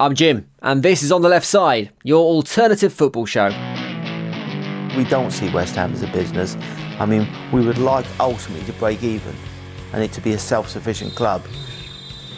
[0.00, 3.48] I'm Jim, and this is On the Left Side, your alternative football show.
[4.96, 6.56] We don't see West Ham as a business.
[6.98, 9.36] I mean, we would like ultimately to break even
[9.92, 11.42] and it to be a self sufficient club.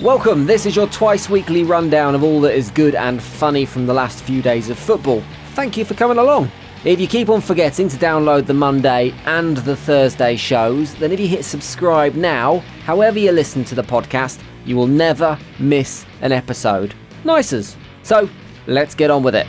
[0.00, 3.86] Welcome, this is your twice weekly rundown of all that is good and funny from
[3.86, 5.22] the last few days of football.
[5.54, 6.50] Thank you for coming along.
[6.84, 11.20] If you keep on forgetting to download the Monday and the Thursday shows, then if
[11.20, 16.32] you hit subscribe now, however you listen to the podcast, you will never miss an
[16.32, 16.96] episode.
[17.24, 17.76] Nicers.
[18.02, 18.28] So,
[18.66, 19.46] let's get on with it.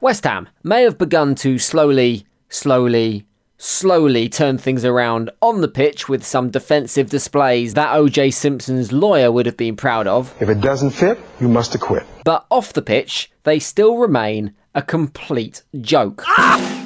[0.00, 3.26] West Ham may have begun to slowly, slowly,
[3.58, 9.30] slowly turn things around on the pitch with some defensive displays that OJ Simpson's lawyer
[9.30, 10.34] would have been proud of.
[10.40, 12.06] If it doesn't fit, you must acquit.
[12.24, 16.24] But off the pitch, they still remain a complete joke.
[16.26, 16.79] Ah!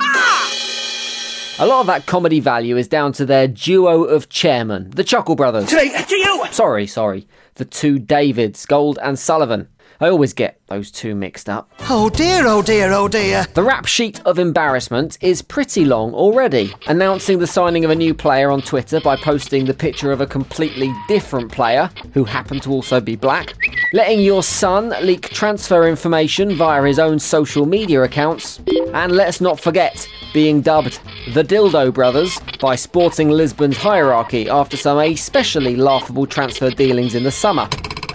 [1.61, 5.37] A lot of that comedy value is down to their duo of chairmen, the Chuckle
[5.37, 5.73] Brothers.
[6.51, 7.29] Sorry, sorry.
[7.55, 9.69] The two Davids, Gold and Sullivan.
[10.01, 11.71] I always get those two mixed up.
[11.89, 13.47] Oh dear, oh dear, oh dear.
[13.55, 18.15] The rap sheet of embarrassment is pretty long already, announcing the signing of a new
[18.15, 22.73] player on Twitter by posting the picture of a completely different player, who happened to
[22.73, 23.55] also be black,
[23.93, 28.61] letting your son leak transfer information via his own social media accounts,
[28.93, 30.99] and let's not forget being dubbed
[31.33, 37.31] the Dildo Brothers by Sporting Lisbon's hierarchy after some especially laughable transfer dealings in the
[37.31, 37.67] summer.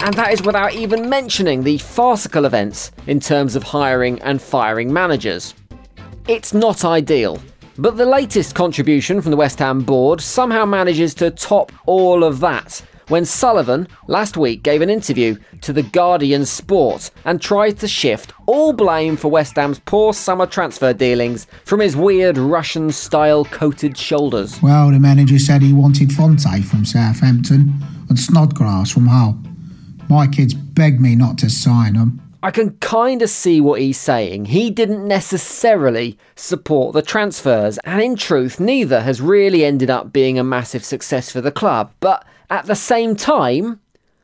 [0.02, 4.94] And that is without even mentioning the farcical events in terms of hiring and firing
[4.94, 5.56] managers.
[6.28, 7.42] It's not ideal.
[7.80, 12.40] But the latest contribution from the West Ham board somehow manages to top all of
[12.42, 17.88] that when Sullivan last week gave an interview to the Guardian Sport and tried to
[17.88, 23.46] shift all blame for West Ham's poor summer transfer dealings from his weird Russian style
[23.46, 24.62] coated shoulders.
[24.62, 27.74] Well, the manager said he wanted Fonte from Southampton
[28.08, 29.38] and Snodgrass from Hull.
[30.08, 32.22] My kids begged me not to sign them.
[32.42, 34.46] I can kind of see what he's saying.
[34.46, 40.40] He didn't necessarily support the transfers, and in truth, neither has really ended up being
[40.40, 41.92] a massive success for the club.
[42.00, 43.82] But at the same time,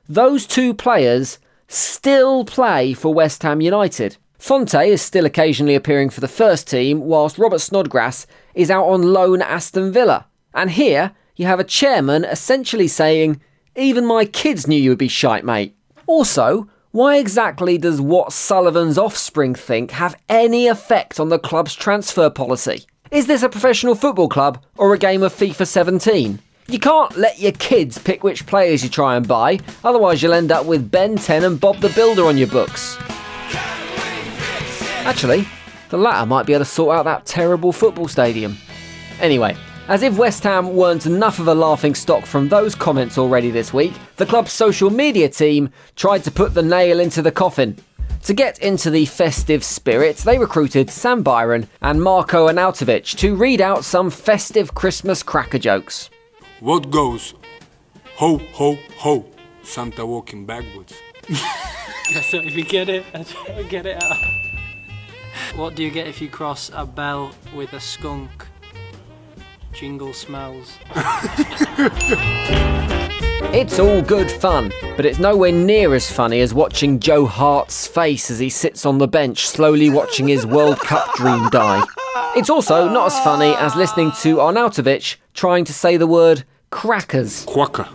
[0.07, 4.16] those two players still play for West Ham United.
[4.38, 9.13] Fonte is still occasionally appearing for the first team, whilst Robert Snodgrass is out on
[9.13, 10.28] loan at Aston Villa.
[10.53, 13.41] And here, you have a chairman essentially saying,
[13.75, 15.75] Even my kids knew you would be shite, mate.
[16.07, 22.29] Also, why exactly does what Sullivan's offspring think have any effect on the club's transfer
[22.29, 22.85] policy?
[23.11, 26.39] Is this a professional football club or a game of FIFA 17?
[26.67, 30.53] You can't let your kids pick which players you try and buy, otherwise, you'll end
[30.53, 32.95] up with Ben 10 and Bob the Builder on your books.
[35.03, 35.45] Actually,
[35.89, 38.56] the latter might be able to sort out that terrible football stadium.
[39.19, 39.57] Anyway,
[39.88, 43.73] as if West Ham weren't enough of a laughing stock from those comments already this
[43.73, 47.78] week, the club's social media team tried to put the nail into the coffin.
[48.24, 53.62] To get into the festive spirit, they recruited Sam Byram and Marko Arnautovic to read
[53.62, 56.09] out some festive Christmas cracker jokes.
[56.59, 57.35] What goes?
[58.16, 59.25] Ho, ho, ho.
[59.62, 60.95] Santa walking backwards.
[61.29, 63.06] I don't even get it.
[63.13, 64.18] I don't get it out.
[65.56, 68.47] What do you get if you cross a bell with a skunk?
[69.75, 70.78] Jingle smells.
[73.53, 78.30] It's all good fun, but it's nowhere near as funny as watching Joe Hart's face
[78.30, 81.81] as he sits on the bench, slowly watching his World Cup dream die.
[82.36, 87.46] It's also not as funny as listening to Arnautovic trying to say the word crackers.
[87.46, 87.88] Quacker.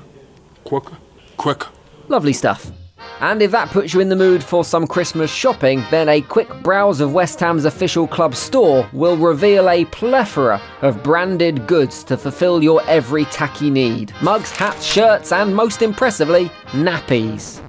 [0.65, 0.97] Quacker.
[1.37, 1.69] Quacker.
[2.09, 2.73] Lovely stuff.
[3.21, 6.49] And if that puts you in the mood for some Christmas shopping, then a quick
[6.63, 12.17] browse of West Ham's official club store will reveal a plethora of branded goods to
[12.17, 17.63] fulfill your every tacky need mugs, hats, shirts, and most impressively, nappies.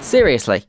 [0.00, 0.64] Seriously.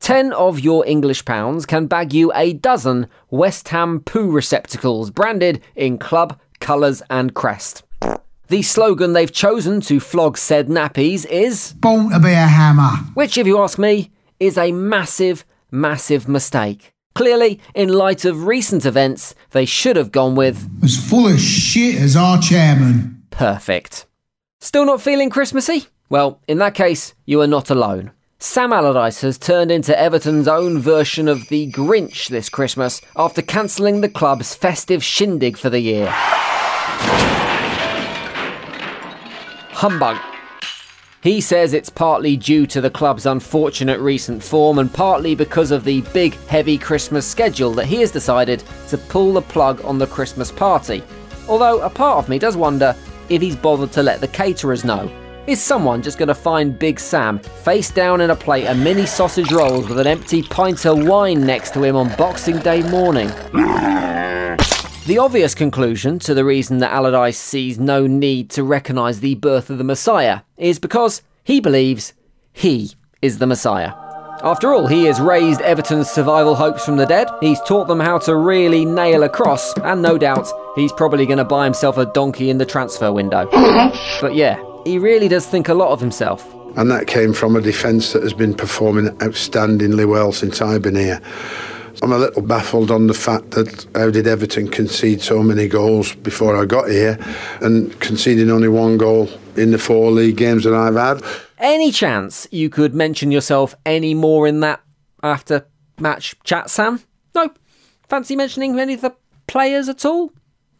[0.00, 5.62] 10 of your English pounds can bag you a dozen West Ham poo receptacles branded
[5.74, 7.82] in club, colours, and crest.
[8.48, 12.90] The slogan they've chosen to flog said nappies is Born to be a hammer.
[13.14, 16.92] which, if you ask me, is a massive, massive mistake.
[17.14, 21.94] Clearly, in light of recent events, they should have gone with As full of shit
[21.96, 23.22] as our chairman.
[23.30, 24.06] perfect.
[24.60, 25.86] Still not feeling Christmassy?
[26.10, 28.10] Well, in that case, you are not alone.
[28.38, 34.00] Sam Allardyce has turned into Everton's own version of the Grinch this Christmas after cancelling
[34.02, 36.12] the club's festive shindig for the year.
[39.84, 40.16] Humbug.
[41.20, 45.84] He says it's partly due to the club's unfortunate recent form and partly because of
[45.84, 50.06] the big, heavy Christmas schedule that he has decided to pull the plug on the
[50.06, 51.02] Christmas party.
[51.50, 52.96] Although a part of me does wonder
[53.28, 55.12] if he's bothered to let the caterers know.
[55.46, 59.04] Is someone just going to find Big Sam face down in a plate of mini
[59.04, 63.30] sausage rolls with an empty pint of wine next to him on Boxing Day morning?
[65.06, 69.68] The obvious conclusion to the reason that Allardyce sees no need to recognise the birth
[69.68, 72.14] of the Messiah is because he believes
[72.54, 73.92] he is the Messiah.
[74.42, 78.16] After all, he has raised Everton's survival hopes from the dead, he's taught them how
[78.20, 82.06] to really nail a cross, and no doubt he's probably going to buy himself a
[82.06, 83.46] donkey in the transfer window.
[84.22, 86.50] but yeah, he really does think a lot of himself.
[86.78, 90.96] And that came from a defence that has been performing outstandingly well since I've been
[90.96, 91.20] here.
[92.04, 96.14] I'm a little baffled on the fact that how did Everton concede so many goals
[96.16, 97.18] before I got here
[97.62, 101.24] and conceding only one goal in the four league games that I've had.
[101.56, 104.82] Any chance you could mention yourself any more in that
[105.22, 105.66] after
[105.98, 107.00] match chat, Sam?
[107.34, 107.48] No?
[108.06, 109.16] Fancy mentioning any of the
[109.46, 110.30] players at all?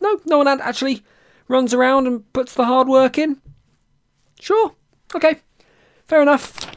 [0.02, 0.20] No?
[0.26, 1.02] No one actually
[1.48, 3.40] runs around and puts the hard work in?
[4.40, 4.74] Sure.
[5.14, 5.36] Okay.
[6.06, 6.73] Fair enough.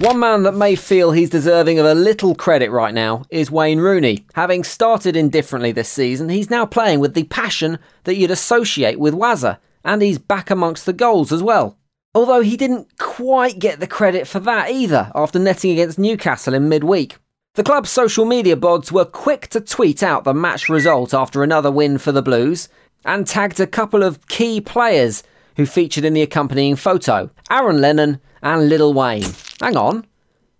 [0.00, 3.80] One man that may feel he's deserving of a little credit right now is Wayne
[3.80, 4.24] Rooney.
[4.32, 9.12] Having started indifferently this season, he's now playing with the passion that you'd associate with
[9.12, 11.76] Wazza, and he's back amongst the goals as well.
[12.14, 16.70] Although he didn't quite get the credit for that either after netting against Newcastle in
[16.70, 17.18] midweek.
[17.54, 21.70] The club's social media bods were quick to tweet out the match result after another
[21.70, 22.70] win for the Blues
[23.04, 25.22] and tagged a couple of key players
[25.56, 29.34] who featured in the accompanying photo Aaron Lennon and Lil Wayne.
[29.60, 30.06] Hang on.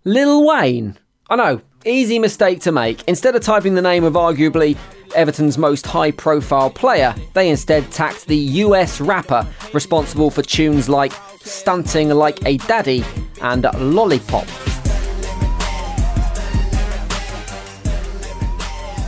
[0.03, 0.95] Lil Wayne?
[1.27, 3.03] I know, easy mistake to make.
[3.07, 4.77] Instead of typing the name of arguably
[5.15, 11.13] Everton's most high profile player, they instead tacked the US rapper responsible for tunes like
[11.39, 13.03] Stunting Like a Daddy
[13.41, 14.45] and Lollipop.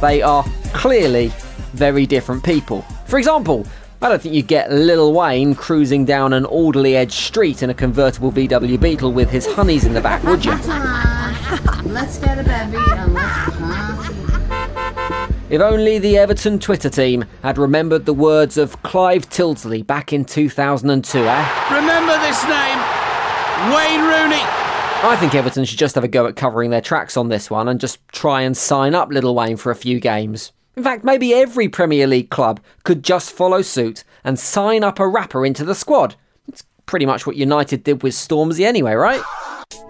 [0.02, 0.44] They are
[0.74, 1.32] clearly
[1.74, 2.82] very different people.
[3.06, 3.68] For example,
[4.04, 7.74] I don't think you get Lil Wayne cruising down an Alderley Edge street in a
[7.74, 10.52] convertible VW Beetle with his honeys in the back, would you?
[11.90, 14.10] Let's get a baby and let's
[15.50, 20.26] If only the Everton Twitter team had remembered the words of Clive Tildesley back in
[20.26, 21.74] 2002, eh?
[21.74, 22.80] Remember this name
[23.74, 24.44] Wayne Rooney.
[25.06, 27.70] I think Everton should just have a go at covering their tracks on this one
[27.70, 30.52] and just try and sign up Little Wayne for a few games.
[30.76, 35.08] In fact, maybe every Premier League club could just follow suit and sign up a
[35.08, 36.16] rapper into the squad.
[36.48, 39.22] It's pretty much what United did with Stormzy anyway, right?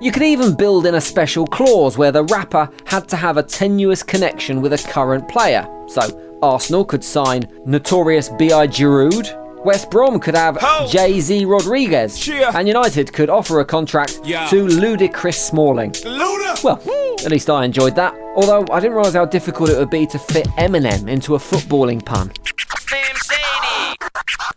[0.02, 3.44] You could even build in a special clause where the rapper had to have a
[3.44, 5.68] tenuous connection with a current player.
[5.88, 8.68] So, Arsenal could sign Notorious B.I.
[8.68, 10.60] Giroud, West Brom could have
[10.90, 12.52] Jay Z Rodriguez, Cheer.
[12.54, 14.46] and United could offer a contract Yeah.
[14.48, 15.92] to Ludacris Smalling.
[15.92, 16.62] Luda.
[16.64, 16.82] Well,
[17.26, 18.14] at least I enjoyed that.
[18.36, 22.04] Although I didn't realise how difficult it would be to fit Eminem into a footballing
[22.04, 22.32] pun.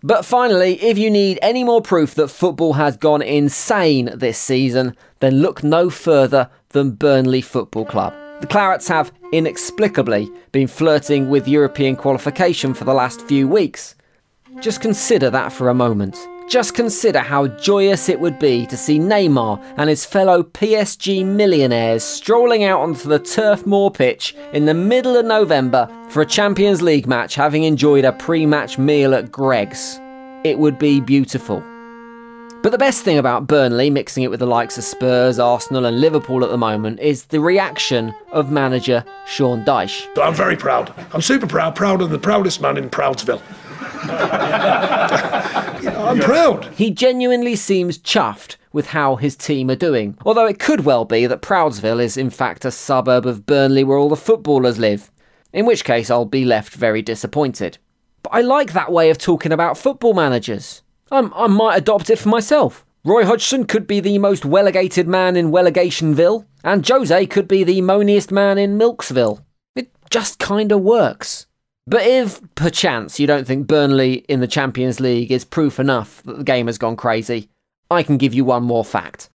[0.02, 4.96] But finally, if you need any more proof that football has gone insane this season,
[5.20, 8.14] then look no further than Burnley Football Club.
[8.40, 13.94] The Clarets have inexplicably been flirting with European qualification for the last few weeks.
[14.60, 16.16] Just consider that for a moment.
[16.48, 22.04] Just consider how joyous it would be to see Neymar and his fellow PSG millionaires
[22.04, 26.82] strolling out onto the Turf Moor pitch in the middle of November for a Champions
[26.82, 29.98] League match, having enjoyed a pre match meal at Greggs.
[30.44, 31.64] It would be beautiful.
[32.62, 36.00] But the best thing about Burnley, mixing it with the likes of Spurs, Arsenal, and
[36.00, 40.06] Liverpool at the moment, is the reaction of manager Sean Dyche.
[40.16, 40.94] I'm very proud.
[41.12, 43.42] I'm super proud, proud of the proudest man in Proudsville.
[46.06, 46.74] You know, I'm proud.
[46.74, 51.26] He genuinely seems chuffed with how his team are doing, although it could well be
[51.26, 55.10] that Proudsville is in fact a suburb of Burnley where all the footballers live,
[55.52, 57.78] in which case I'll be left very disappointed.
[58.22, 60.82] But I like that way of talking about football managers.
[61.10, 62.84] I'm, I might adopt it for myself.
[63.04, 67.80] Roy Hodgson could be the most well-agated man in Wellegationville, and Jose could be the
[67.80, 69.42] moaniest man in Milksville.
[69.74, 71.45] It just kinda works.
[71.88, 76.38] But if, perchance, you don't think Burnley in the Champions League is proof enough that
[76.38, 77.48] the game has gone crazy,
[77.88, 79.30] I can give you one more fact.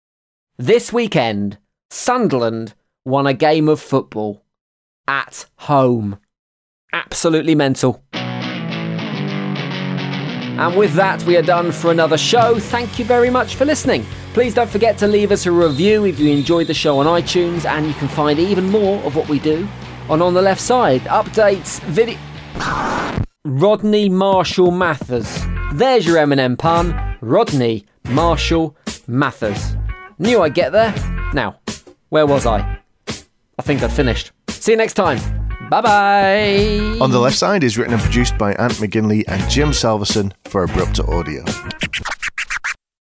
[0.57, 1.57] This weekend,
[1.89, 2.73] Sunderland
[3.05, 4.43] won a game of football
[5.07, 6.19] at home.
[6.91, 8.03] Absolutely mental.
[10.61, 12.59] And with that, we are done for another show.
[12.59, 14.05] Thank you very much for listening.
[14.33, 17.63] Please don't forget to leave us a review if you enjoyed the show on iTunes,
[17.65, 19.65] and you can find even more of what we do
[20.09, 21.03] on On the Left Side.
[21.03, 22.17] Updates, video.
[23.45, 25.39] Rodney Marshall Mathers.
[25.73, 27.17] There's your Eminem pun.
[27.21, 28.75] Rodney Marshall
[29.07, 29.75] Mathers.
[30.19, 30.93] Knew I'd get there.
[31.33, 31.59] Now,
[32.09, 32.79] where was I?
[33.57, 34.31] I think I'd finished.
[34.49, 35.19] See you next time.
[35.69, 36.97] Bye bye.
[36.99, 40.65] On the left side is written and produced by Ant McGinley and Jim Salverson for
[40.65, 41.43] Abrupta Audio.